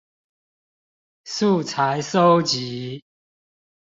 [1.25, 3.03] 素材蒐集